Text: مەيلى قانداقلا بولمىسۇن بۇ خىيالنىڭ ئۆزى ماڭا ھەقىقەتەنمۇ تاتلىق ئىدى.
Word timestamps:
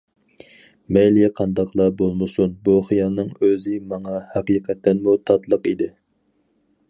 مەيلى 0.95 1.27
قانداقلا 1.39 1.85
بولمىسۇن 1.99 2.55
بۇ 2.69 2.77
خىيالنىڭ 2.87 3.29
ئۆزى 3.41 3.77
ماڭا 3.91 4.21
ھەقىقەتەنمۇ 4.37 5.17
تاتلىق 5.31 5.69
ئىدى. 5.73 5.93